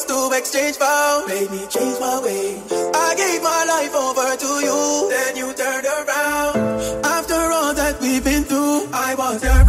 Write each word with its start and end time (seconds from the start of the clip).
us 0.00 0.04
to 0.06 0.36
exchange 0.36 0.76
vows. 0.78 1.28
Made 1.28 1.50
me 1.50 1.66
change 1.66 1.98
my 2.00 2.20
ways. 2.20 2.72
I 2.94 3.14
gave 3.16 3.42
my 3.42 3.64
life 3.64 3.94
over 3.94 4.36
to 4.36 4.50
you, 4.66 5.10
then 5.10 5.36
you 5.36 5.52
turned 5.54 5.86
around. 5.86 7.04
After 7.04 7.34
all 7.34 7.74
that 7.74 8.00
we've 8.00 8.24
been 8.24 8.44
through, 8.44 8.88
I 8.92 9.14
was 9.14 9.42
your 9.42 9.64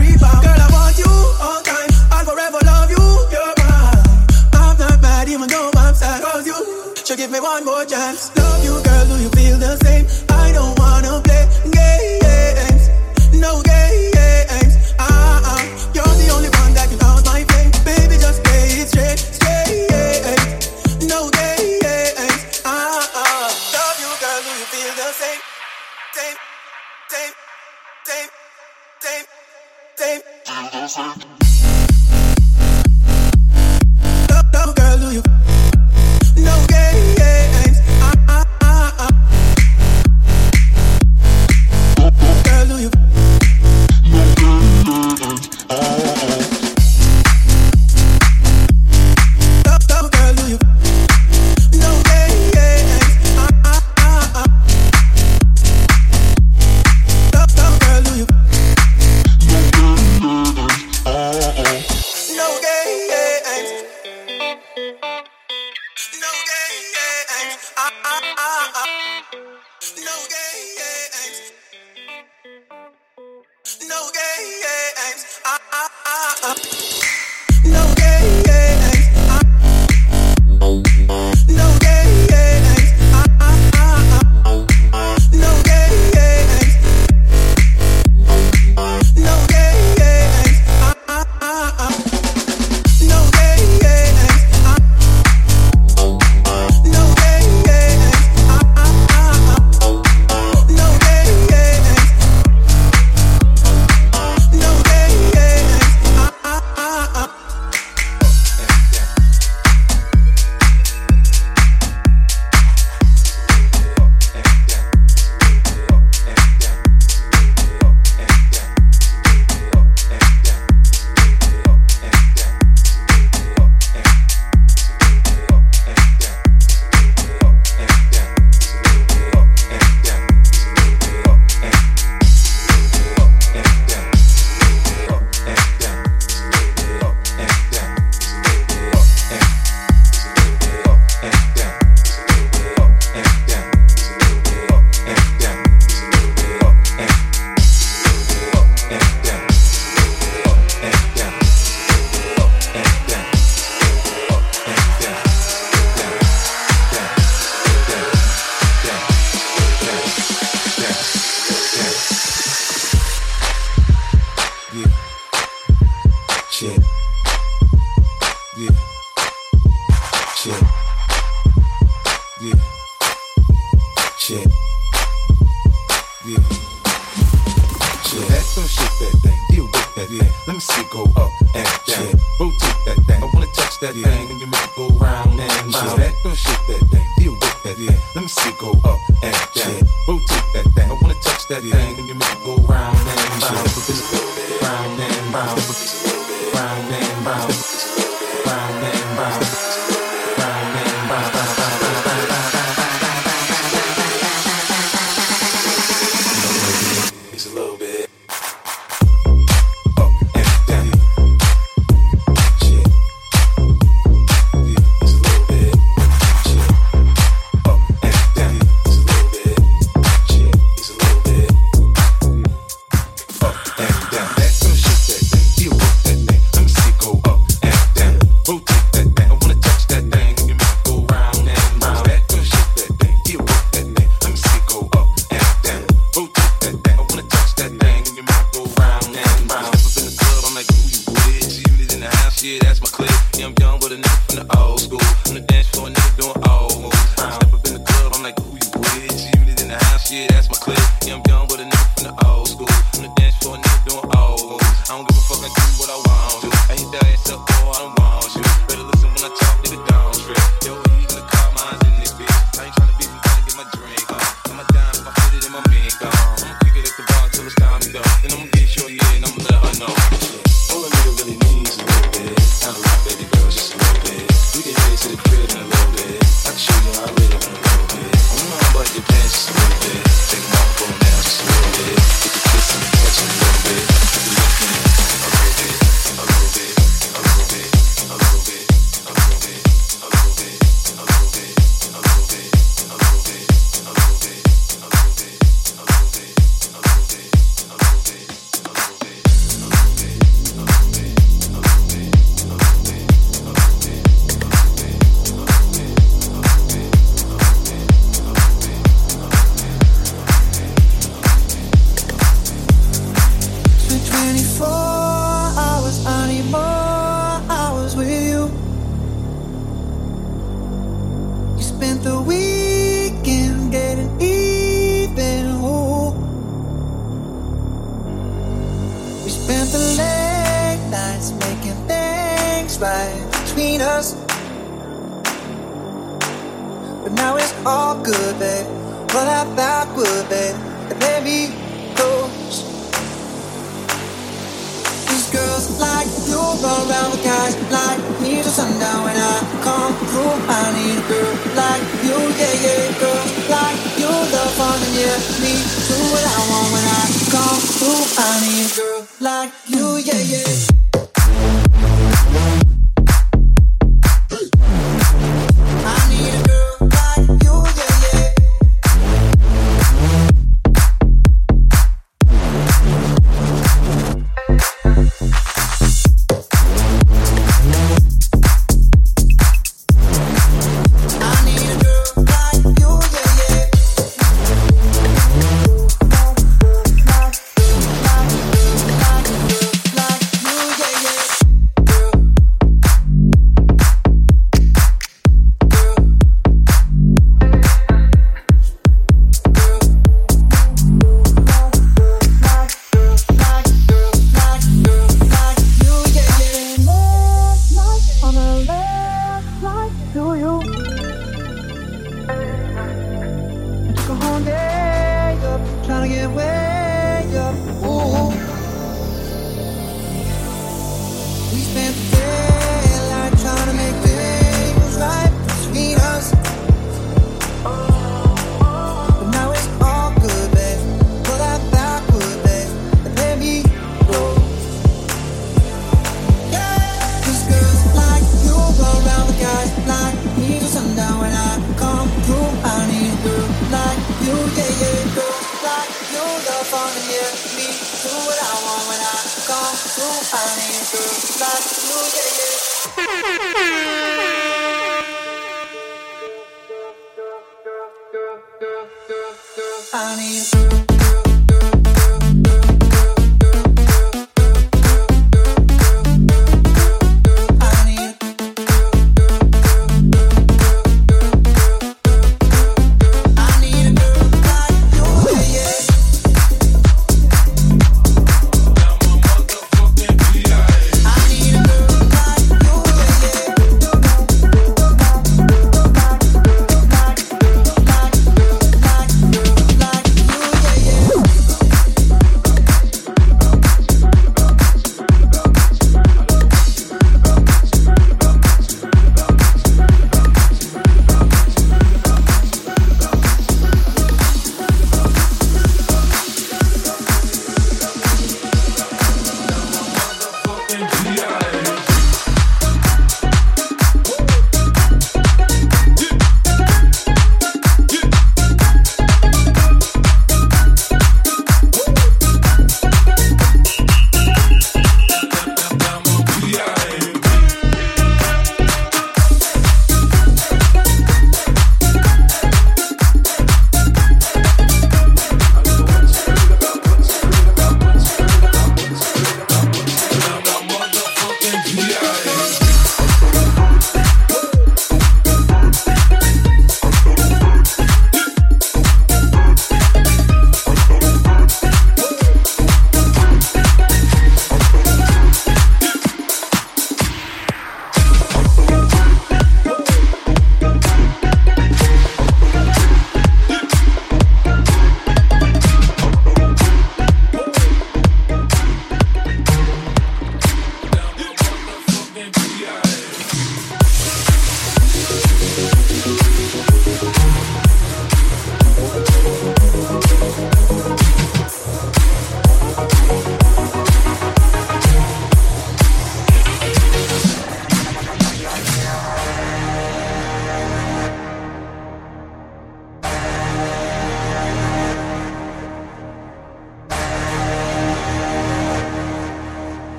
my 250.51 250.57
clip. 250.57 250.80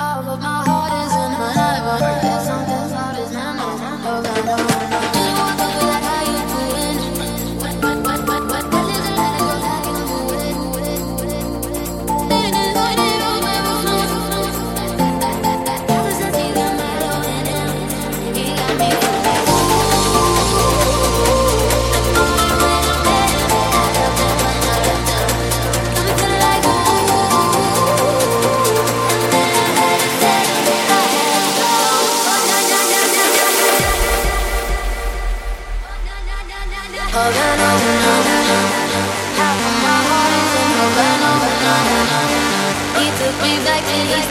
All 0.00 0.28
of 0.28 0.40
my 0.40 0.62
heart 0.64 0.92
is 0.92 1.12
in 1.12 1.32
her 1.32 1.52
There's 2.22 2.44
something 2.46 2.84
about 2.92 3.29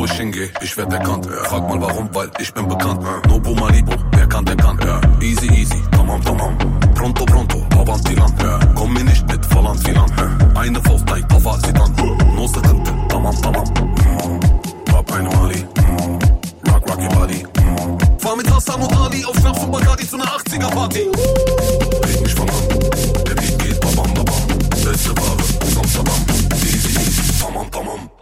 wo 0.00 0.06
ich 0.06 0.12
hingehe, 0.12 0.48
ich 0.62 0.76
werd 0.78 0.92
erkannt. 0.92 1.26
Äh. 1.26 1.48
Frag 1.48 1.68
mal 1.68 1.80
warum, 1.80 2.08
weil 2.14 2.30
ich 2.38 2.52
bin 2.54 2.66
bekannt. 2.66 3.04
Äh. 3.04 3.28
Nobu 3.28 3.54
Malibu, 3.54 3.92
wer 4.12 4.26
kann, 4.26 4.44
der 4.46 4.56
kann. 4.56 4.78
Äh. 4.78 5.24
Easy, 5.24 5.46
easy, 5.52 5.82
tamam, 5.90 6.22
tamam. 6.24 6.56
Pronto, 6.94 7.24
pronto, 7.26 7.58
avanti 7.78 8.14
lan. 8.14 8.32
Äh. 8.38 8.66
Komm 8.74 8.94
mir 8.94 9.04
nicht 9.04 9.26
mit, 9.28 9.44
falan 9.46 9.76
filan. 9.78 10.10
Äh. 10.16 10.58
Eine 10.58 10.80
Faust, 10.82 11.04
nein, 11.06 11.28
kafa, 11.28 11.52
sidan. 11.66 11.92
Äh. 11.98 12.34
No 12.34 12.48
sıkıntı, 12.48 12.92
tamam, 13.10 13.34
tamam. 13.42 13.64
Hab 14.92 15.12
eine 15.12 15.28
Mali, 15.28 15.58
mm. 15.58 16.70
rock, 16.70 16.88
rocky 16.90 17.08
body. 17.14 17.46
Fahr 18.18 18.36
mit 18.36 18.50
Hassan 18.50 18.80
und 18.80 18.96
Ali 18.96 19.24
auf 19.24 19.36
Schnaps 19.36 19.64
und 19.64 19.70
Bacardi 19.70 20.08
zu 20.08 20.16
einer 20.16 20.24
80er-Party. 20.24 21.10
Red 22.06 22.20
mich 22.22 22.34
von 22.34 22.48
an, 22.48 22.64
der 23.26 23.34
Beat 23.34 23.58
geht 23.58 23.80
babam, 23.80 24.14
babam. 24.14 24.42
Beste 24.70 25.10
Ware, 25.10 25.36
bam, 25.74 26.04
bam. 26.04 26.36
Easy, 26.62 26.88
easy, 26.88 27.44
tamam, 27.44 27.70
tamam. 27.70 28.19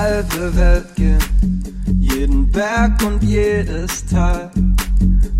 halbe 0.00 0.56
Welt 0.56 0.96
gehen, 0.96 1.18
jeden 1.98 2.50
Berg 2.50 3.02
und 3.04 3.22
jedes 3.22 4.06
Tal 4.06 4.50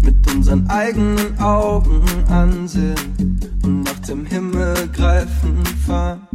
mit 0.04 0.34
unseren 0.34 0.68
eigenen 0.68 1.38
Augen 1.38 2.02
ansehen 2.28 3.40
und 3.62 3.84
nach 3.84 3.98
dem 4.00 4.26
Himmel 4.26 4.74
greifen 4.92 5.64
fahren. 5.86 6.28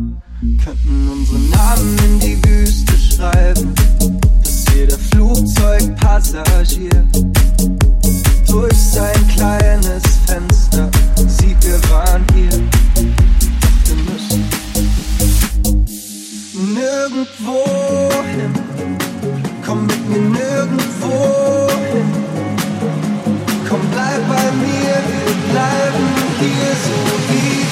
Könnten 0.63 1.09
unsere 1.11 1.38
Namen 1.55 1.97
in 2.05 2.19
die 2.19 2.43
Wüste 2.47 2.97
schreiben, 2.97 3.76
dass 4.43 4.65
jeder 4.76 4.97
Flugzeugpassagier 4.97 7.07
durch 8.47 8.78
sein 8.78 9.28
kleines 9.36 10.01
Fenster 10.26 10.89
sieht, 11.28 11.63
wir 11.63 11.80
waren 11.91 12.26
hier. 12.34 12.74
nirgendwo 17.06 17.64
hin. 18.32 18.53
Komm 19.66 19.86
mit 19.86 20.10
mir 20.10 20.22
nirgendwo 20.22 21.68
hin. 21.91 22.10
Komm, 23.70 23.82
bleib 23.91 24.28
bei 24.28 24.51
mir, 24.64 24.95
wir 25.10 25.51
bleiben 25.51 26.08
hier 26.39 26.76
so 26.86 27.34
wie. 27.34 27.64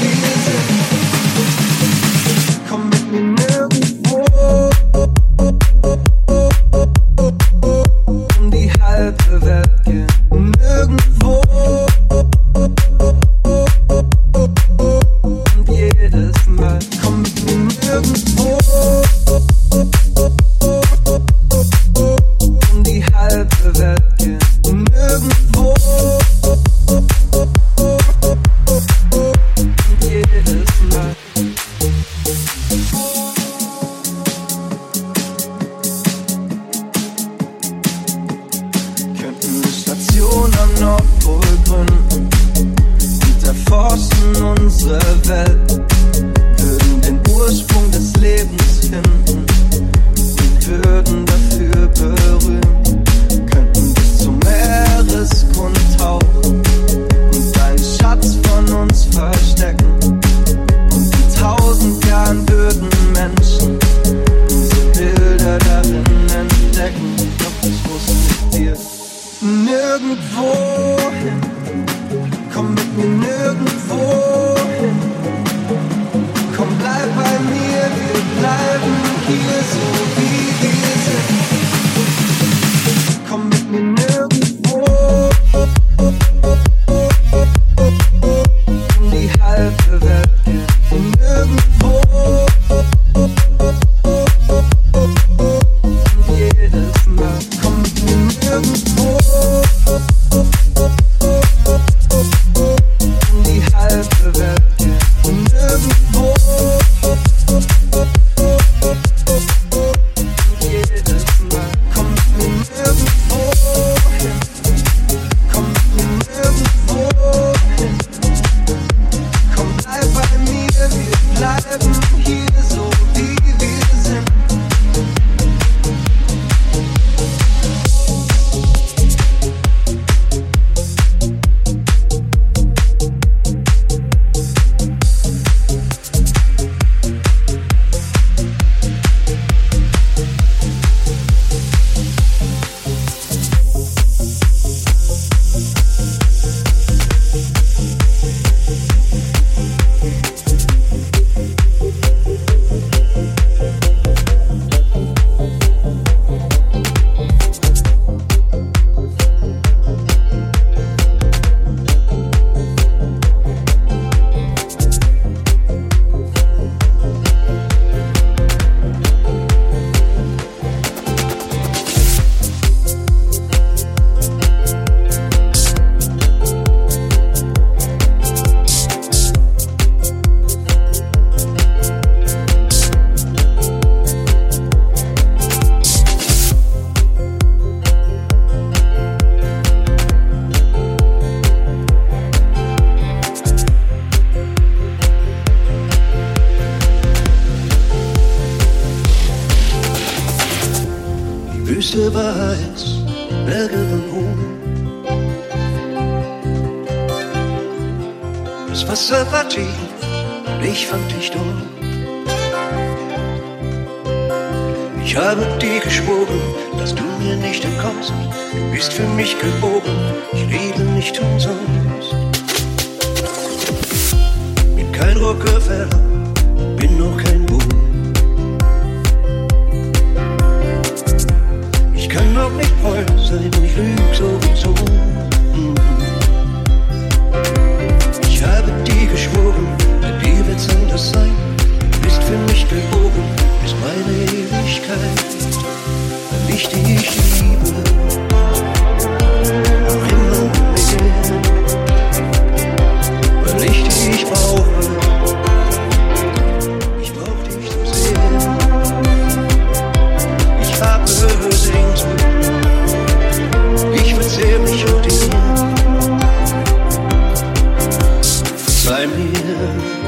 Verzeih 269.04 269.18
mir, 269.18 270.03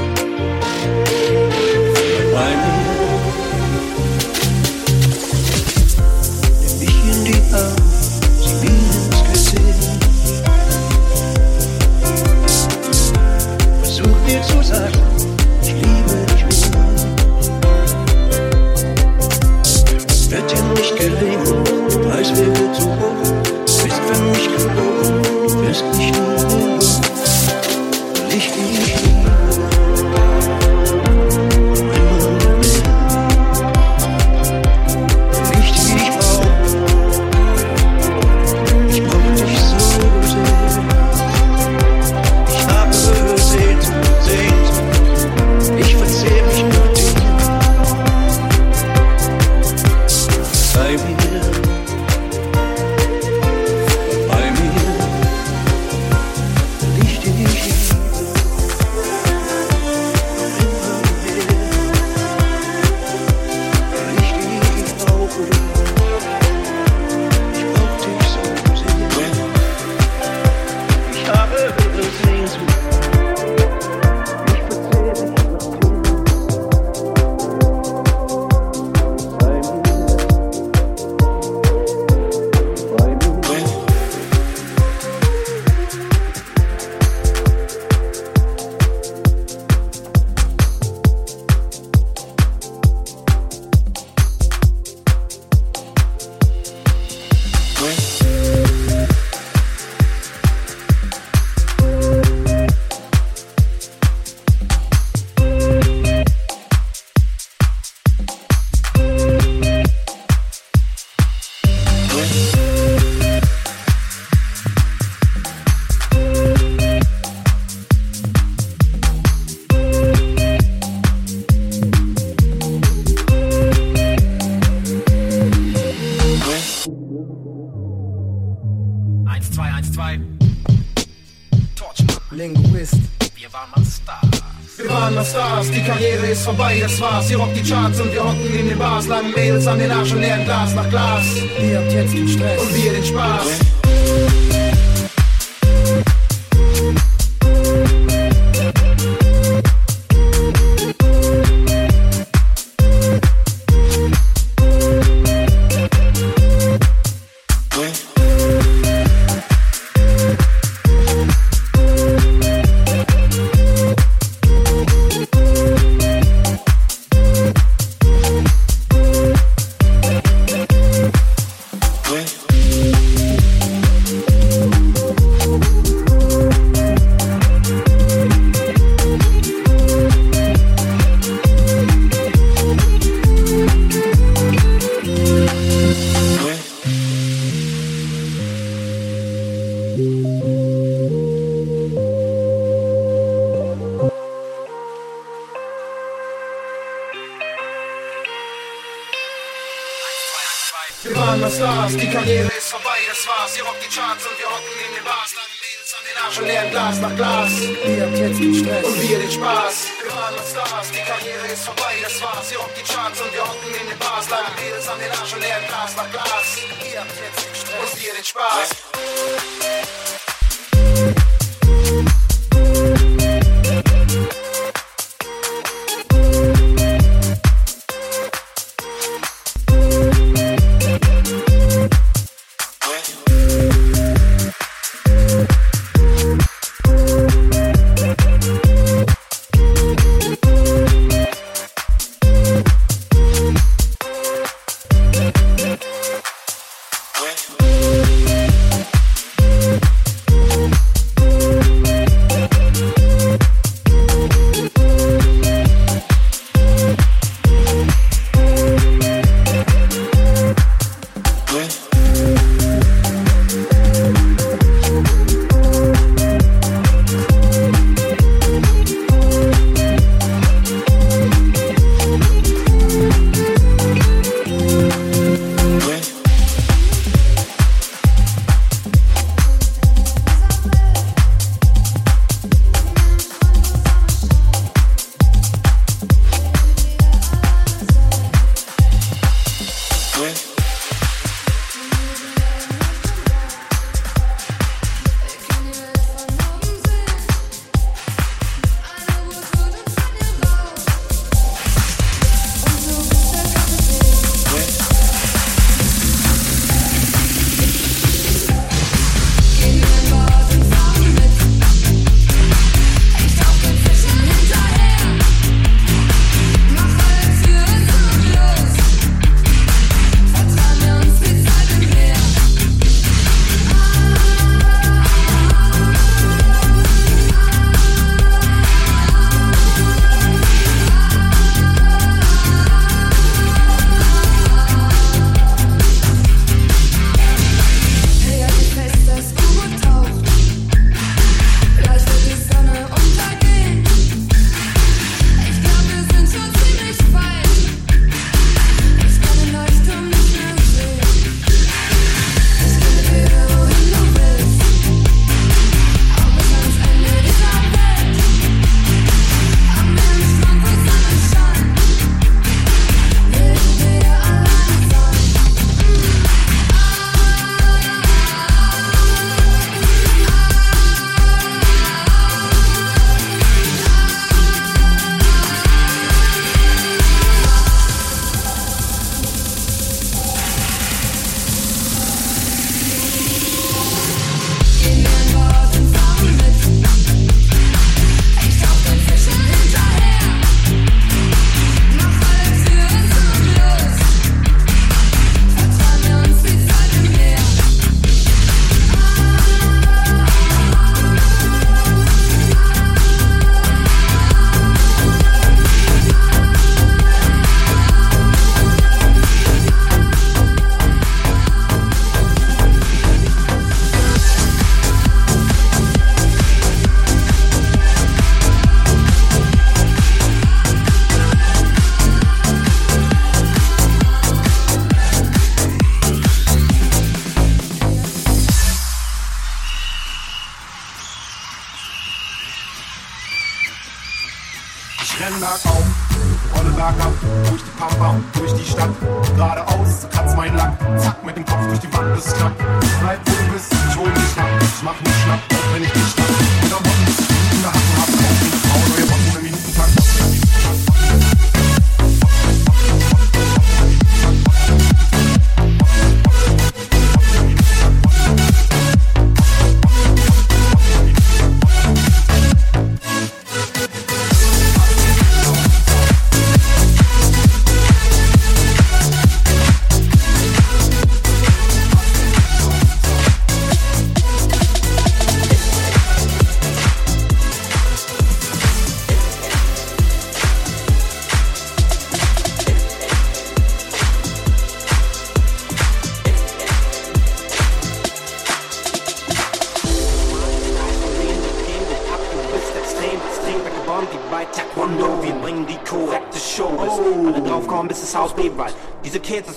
Yeah. 141.58 141.85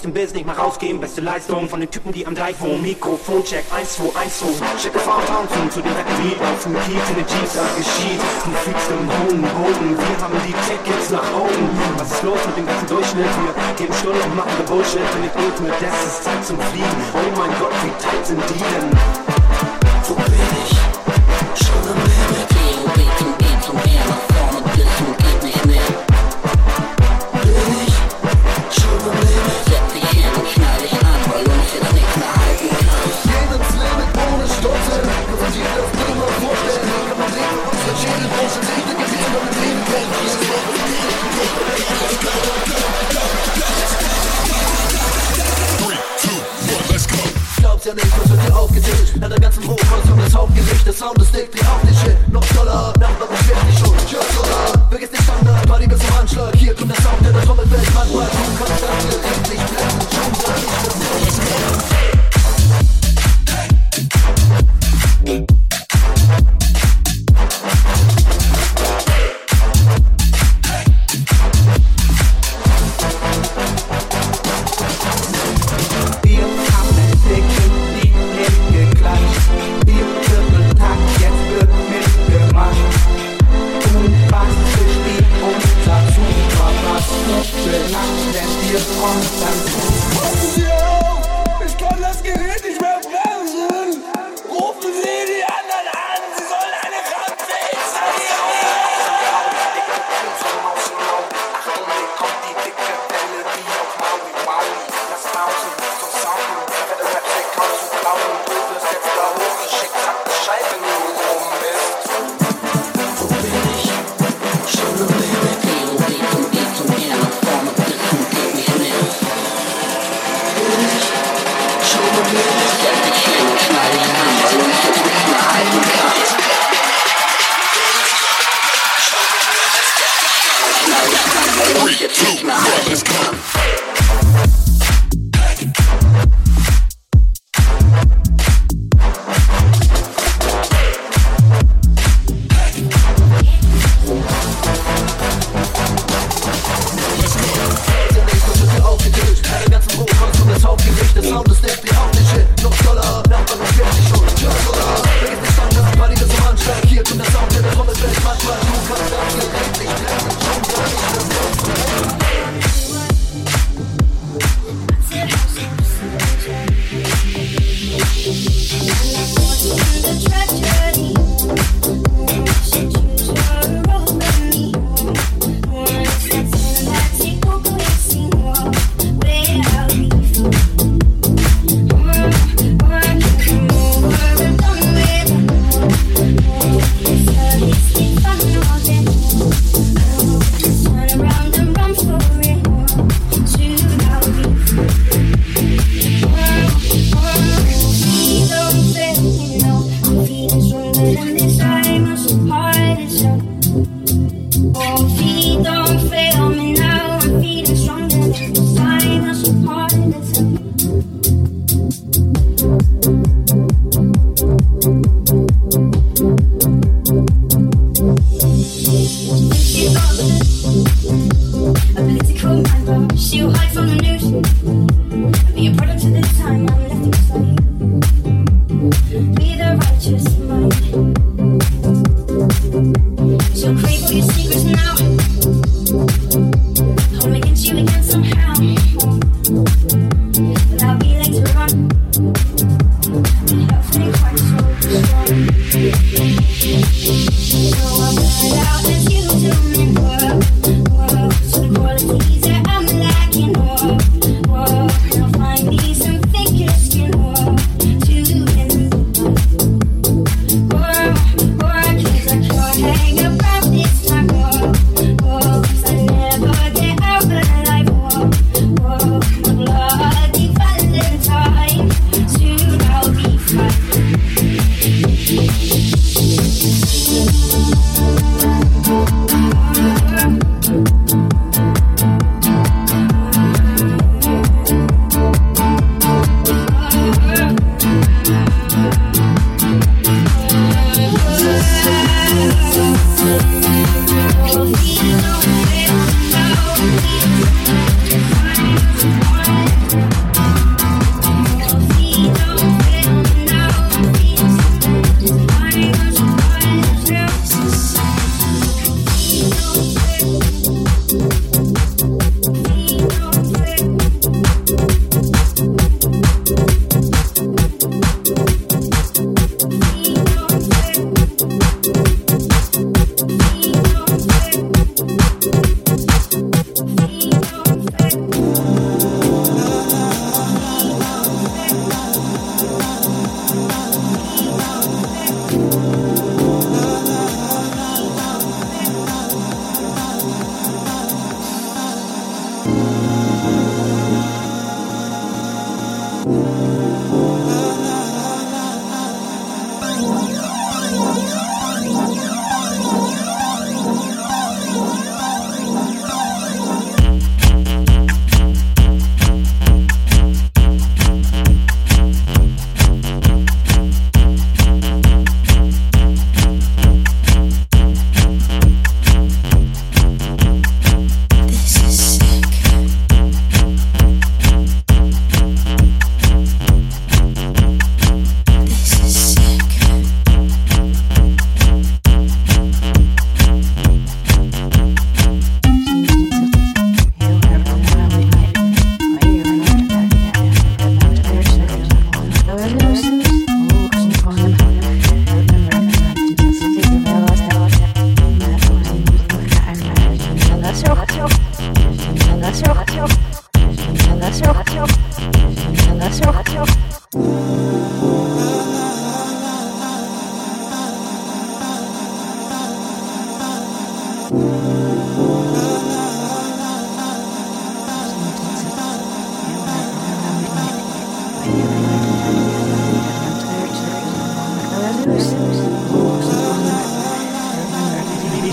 dem 0.08 0.14
Biss 0.14 0.32
nicht 0.32 0.46
mal 0.46 0.54
rausgehen. 0.54 1.00
Beste 1.00 1.20
Leistung 1.20 1.68
von 1.68 1.80
den 1.80 1.90
Typen, 1.90 2.12
die 2.12 2.26
am 2.26 2.34
Deich 2.34 2.58
wohnen. 2.60 2.82
Mikrofoncheck 2.82 3.64
1, 3.74 3.96
2, 3.96 4.20
1, 4.20 4.38
2. 4.38 4.46
Check 4.80 4.92
the 4.92 4.98
Farm 4.98 5.22
Town 5.26 5.70
zu 5.70 5.80
den 5.80 5.92
Retten, 5.92 6.40
auf 6.40 6.62
dem 6.62 6.74
Kiez, 6.74 7.04
in 7.10 7.16
den 7.16 7.26
Jeeps, 7.28 7.54
da 7.54 7.64
geschieht. 7.76 8.20
Du 8.44 8.50
fliegst 8.64 8.88
im 8.88 9.04
hohen 9.04 9.42
Boden, 9.42 9.88
wir 9.98 10.16
haben 10.22 10.40
die 10.46 10.54
Tickets 10.64 11.10
nach 11.10 11.28
oben. 11.34 11.68
Was 11.98 12.12
ist 12.12 12.22
los 12.22 12.40
mit 12.46 12.56
dem 12.56 12.66
ganzen 12.66 12.88
Durchschnitt? 12.88 13.26
Wir 13.26 13.74
geben 13.76 13.94
Stunden 13.94 14.22
und 14.22 14.36
machen 14.36 14.64
Bullshit. 14.66 15.00
In 15.16 15.22
den 15.28 15.44
Ultimate, 15.44 15.76
das 15.84 16.06
ist 16.06 16.24
Zeit 16.24 16.44
zum 16.44 16.58
Fliegen. 16.58 17.00
Oh 17.12 17.38
mein 17.38 17.52
Gott, 17.60 17.72
wie 17.84 17.92
tight 18.02 18.26
sind 18.26 18.42
die 18.48 18.58
denn? 18.58 19.27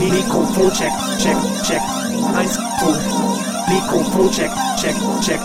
Mikrofon 0.10 0.72
check, 0.72 0.92
check, 1.20 1.38
check. 1.64 1.82
Eins, 2.36 2.54
zwei. 2.80 3.74
Mikrofon 3.74 4.32
check, 4.32 4.52
check, 4.78 4.96
check. 5.22 5.40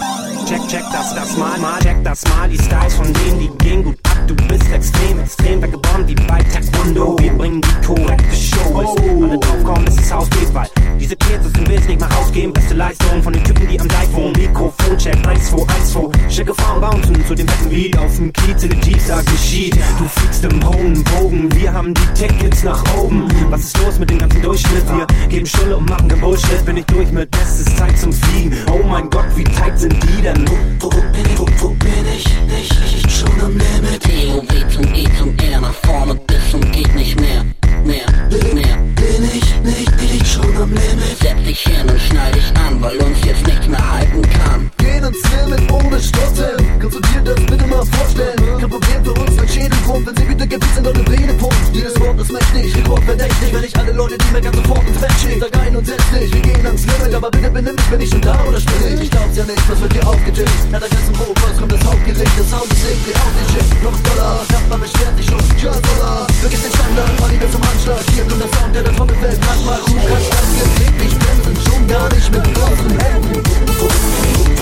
Check, 0.47 0.69
check 0.69 0.85
das, 0.93 1.15
das 1.15 1.37
mal, 1.37 1.59
mal, 1.59 1.79
check 1.81 2.03
das 2.05 2.25
mal. 2.29 2.49
Die 2.49 2.59
Styles 2.59 2.95
von 2.95 3.13
denen, 3.13 3.41
die 3.41 3.51
gehen 3.59 3.85
gut. 3.85 3.99
Du 4.31 4.37
bist 4.47 4.72
extrem, 4.72 5.18
extrem 5.18 5.61
weggebombt 5.61 6.07
wie 6.07 6.14
bei 6.14 6.41
Taekwondo. 6.45 7.16
Wir 7.18 7.33
bringen 7.33 7.61
die 7.61 7.85
korrekte 7.85 8.37
Show. 8.37 8.78
Bis 8.78 9.03
alle 9.03 9.39
draufkommen, 9.41 9.87
ist 9.89 10.14
Haus 10.14 10.31
geht 10.31 10.55
bald. 10.55 10.70
Diese 11.01 11.16
Kids 11.16 11.47
aus 11.47 11.53
dem 11.53 11.64
Bild 11.64 11.89
nicht 11.89 12.01
mal 12.01 12.09
rausgehen. 12.12 12.53
Beste 12.53 12.74
Leistung 12.74 13.20
von 13.24 13.33
den 13.33 13.43
Typen, 13.43 13.66
die 13.66 13.81
am 13.81 13.89
iPhone. 13.89 14.31
Mikrofon 14.35 14.97
check, 14.99 15.16
1, 15.26 15.51
2, 15.51 15.57
1, 15.57 15.93
2. 15.93 16.31
Schicke 16.31 16.55
Frauen 16.55 16.81
bouncen 16.81 17.26
zu 17.26 17.35
dem 17.35 17.47
besten 17.47 17.70
Lied 17.70 17.99
auf 17.99 18.14
dem 18.14 18.33
Kiez 18.33 18.62
in 18.62 18.70
den 18.70 18.81
Jeeps, 18.83 19.09
da 19.09 19.20
geschieht. 19.20 19.74
Du 19.99 20.05
fliegst 20.05 20.45
im 20.45 20.64
hohen 20.64 21.03
Bogen, 21.03 21.53
wir 21.57 21.72
haben 21.72 21.93
die 21.93 22.07
Tickets 22.14 22.62
nach 22.62 22.85
oben. 22.97 23.26
Was 23.49 23.62
ist 23.62 23.78
los 23.78 23.99
mit 23.99 24.11
dem 24.11 24.18
ganzen 24.18 24.43
Durchschnitt? 24.43 24.85
Wir 24.87 25.07
geben 25.28 25.47
Schulle 25.47 25.76
und 25.76 25.91
machen 25.91 26.09
den 26.09 26.20
Bullshit. 26.20 26.64
Bin 26.64 26.76
ich 26.76 26.87
durch 26.87 27.11
mit 27.11 27.28
bestes 27.33 27.74
Zeit 27.74 27.99
zum 27.99 28.12
Fliegen. 28.12 28.55
Oh 28.72 28.87
mein 28.87 29.11
Gott, 29.11 29.26
wie 29.35 29.43
tight 29.43 29.76
sind 29.76 30.01
die 30.05 30.22
denn? 30.22 30.49
Wo, 30.78 30.87
wo 30.87 30.91
bin 30.91 31.24
ich, 31.24 31.37
wo, 31.37 31.47
wo 31.59 31.68
bin 31.70 32.07
ich? 32.16 32.24
Nicht, 32.47 33.05
ich 33.05 33.12
schon 33.12 33.41
am 33.41 33.57
Limit. 33.59 34.20
TOW 34.21 34.45
zum 34.68 34.95
E 34.95 35.05
zum 35.16 35.35
R 35.39 35.61
nach 35.61 35.73
vorne 35.73 36.14
bis 36.27 36.51
zum 36.51 36.61
geht 36.73 36.95
nicht 36.95 37.18
mehr. 37.18 37.43
Mehr, 37.85 38.07
mehr. 38.55 38.77
Bin 38.95 39.25
ich 39.25 39.61
nicht, 39.62 39.97
bin 39.97 40.21
ich 40.21 40.31
schon 40.31 40.57
am 40.57 40.68
Limit. 40.71 41.16
Setz 41.23 41.43
dich 41.47 41.61
hin 41.61 41.89
und 41.89 41.99
schneid 41.99 42.35
dich 42.35 42.53
an, 42.66 42.83
weil 42.83 42.97
uns 42.99 43.25
jetzt 43.25 43.47
nichts 43.47 43.66
mehr 43.66 43.93
halten 43.93 44.23
kann. 44.23 44.71
Gehen 44.77 45.05
ins 45.05 45.23
Limit 45.33 45.73
ohne 45.73 45.99
Stottern. 45.99 46.66
Kannst 46.81 46.97
du 46.97 47.01
dir 47.01 47.23
das 47.25 47.47
bitte 47.47 47.66
mal 47.66 47.85
vorstellen? 47.87 48.59
Kein 48.61 48.71
Problem 48.71 49.05
für 49.05 49.12
uns, 49.12 49.39
ein 49.39 49.49
Schädelgrund, 49.49 50.07
wenn 50.07 50.14
sie 50.51 50.57
wieder 50.57 50.59
gewiss 50.59 50.74
sind, 50.74 50.86
eure 50.86 51.11
Rede 51.11 51.34
pumpt. 51.34 51.55
Jedes 51.72 52.01
Wort 52.01 52.20
ist 52.20 52.32
mächtig, 52.32 52.76
rekordverdächtig, 52.76 53.53
wenn 53.53 53.64
ich 53.64 53.76
alle 53.76 53.92
Leute, 53.92 54.18
die 54.18 54.32
mir 54.32 54.40
ganz 54.40 54.57
sofort 54.57 54.86
ins 54.86 54.98
Bett 54.98 55.12
schicken. 55.20 55.40
Sag 55.40 55.57
ein 55.61 55.76
und 55.76 55.86
setz 55.86 56.03
dich, 56.11 56.32
wir 56.32 56.40
gehen 56.40 56.66
ans 56.66 56.86
Limit, 56.86 57.14
aber 57.14 57.30
bitte 57.30 57.51
benimm 57.51 57.74
mich, 57.74 57.84
bin 57.86 58.01
ich 58.01 58.11
schon 58.11 58.20
da 58.20 58.44
oder 58.48 58.61
spiel 58.61 58.94
ich? 58.94 59.01
Ich 59.03 59.11
glaub's 59.11 59.36
ja 59.36 59.44
nicht, 59.44 59.70
was 59.70 59.80
wird 59.80 59.92
hier 59.92 60.07
aufgetischt? 60.09 60.66
Na, 60.70 60.78
da 60.80 60.88
ganzen 60.88 61.18
Hof, 61.18 61.34
was 61.34 61.59
kommt 61.59 61.72
das 61.72 61.84
Hauptgericht? 61.84 62.38
Das 62.38 62.51
Sound 62.51 62.72
ist 62.72 62.84
irgendwie 62.84 63.14
auf 63.14 63.32
den 63.36 63.46
Shit. 63.55 63.82
Noch 63.82 63.98
Dollar, 64.01 64.44
Nachbar 64.51 64.78
beschwert 64.78 65.16
sich 65.16 65.26
schon, 65.26 65.40
ja 65.62 65.72
Dollar. 65.72 66.26
Vergiss 66.40 66.62
den 66.62 66.72
Standard, 66.72 67.16
Party 67.16 67.36
bis 67.36 67.51
zum 67.53 67.62
Anschlag. 67.62 68.03
Hier 68.14 68.24
kommt 68.24 68.42
der 68.42 68.51
Sound, 68.59 68.74
der 68.74 68.82
der 68.82 68.96
Trommelfeld 68.96 69.40
manchmal 69.46 69.80
gut 69.86 70.03
kann. 70.09 70.24
Das 70.30 70.51
Gepäck, 70.59 70.96
ich 71.07 71.14
bremsen 71.18 71.57
schon 71.62 71.86
gar 71.86 72.09
nicht 72.11 72.30
mit 72.32 72.42
bloßen 72.55 72.90
Händen. 72.98 73.42
Wo, 73.78 73.86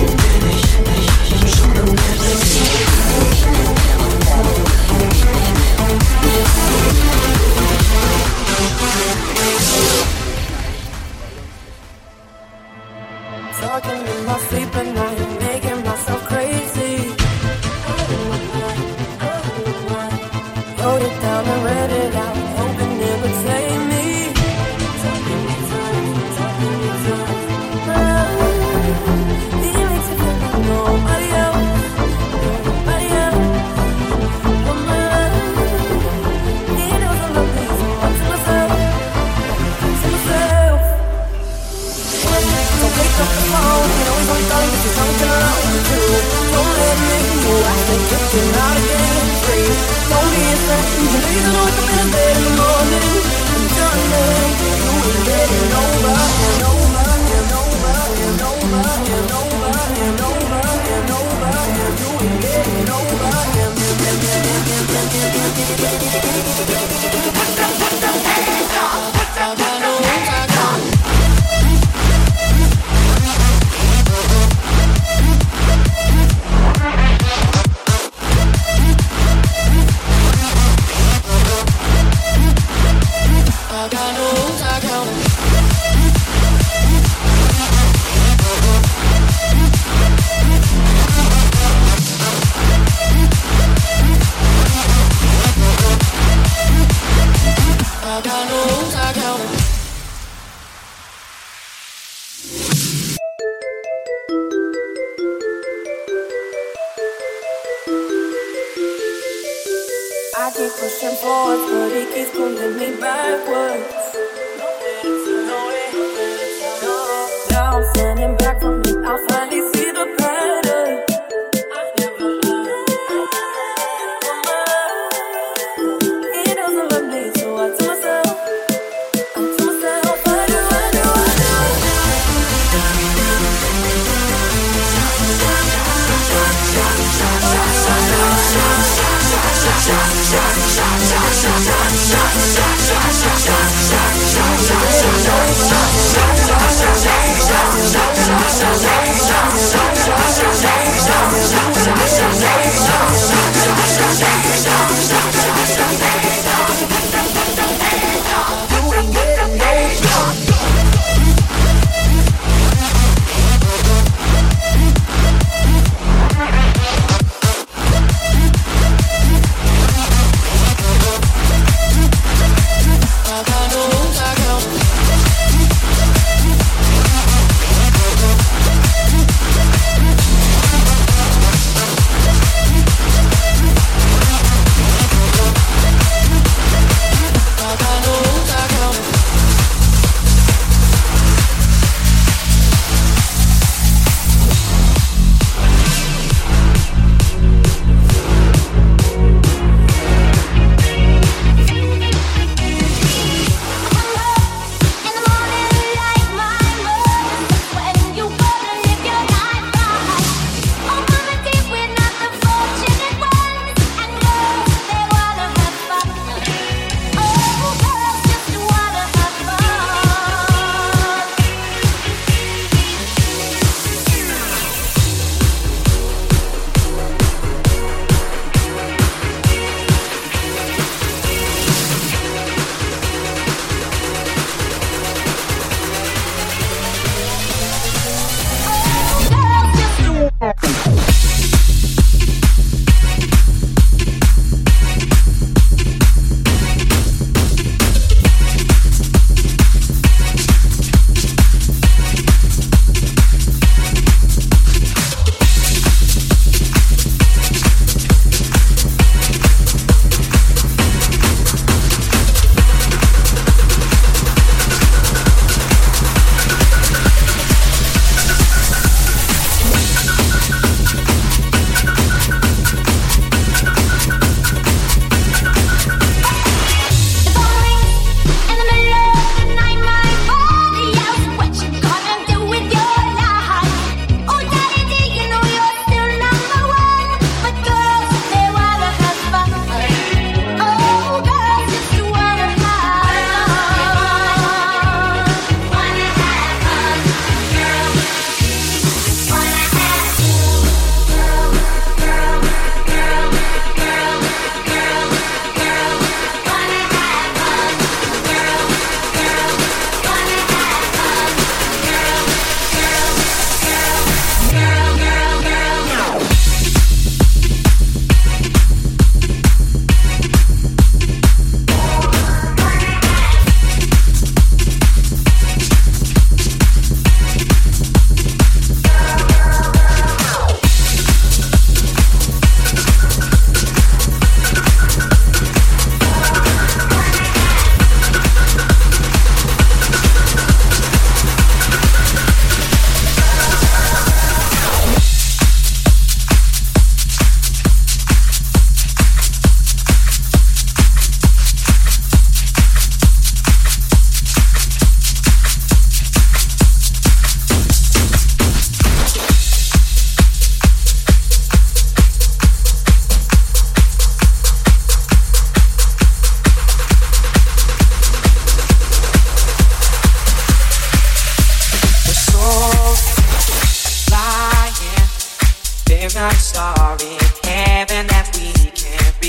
bin 0.05 0.43
ich? 0.53 0.61
Nicht, 0.85 1.09
ich 1.33 1.55
schon 1.57 1.73
am 1.81 1.89
Limit. 1.89 3.78
Talking 13.59 14.07
in 14.07 14.25
my 14.25 14.37
sleep 14.47 14.75
at 14.75 14.87
night, 14.95 15.48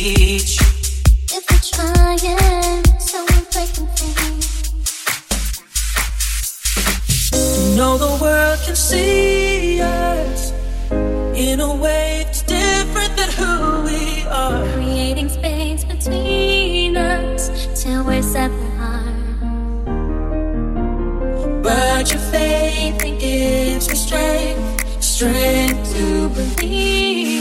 reach. 0.04 0.58
If 1.36 1.44
we're 1.50 1.64
trying, 1.72 2.84
so 2.98 3.24
we're 3.28 3.46
breaking 3.52 3.88
things. 3.98 4.46
You 7.32 7.76
know 7.76 7.98
the 7.98 8.18
world 8.22 8.58
can 8.64 8.76
see 8.76 9.80
us 9.80 10.52
in 11.36 11.60
a 11.60 11.74
way 11.74 12.22
that's 12.24 12.42
different 12.42 13.16
than 13.16 13.30
who 13.38 13.82
we 13.84 14.24
are. 14.24 14.64
Creating 14.72 15.28
space 15.28 15.84
between 15.84 16.96
us 16.96 17.50
till 17.82 18.04
we're 18.04 18.22
separate. 18.22 18.58
But 21.62 22.10
your 22.10 22.22
faith 22.32 23.04
it 23.04 23.20
gives 23.20 23.88
me 23.88 23.94
strength, 23.94 25.02
strength 25.02 25.92
to 25.94 26.28
believe. 26.30 27.39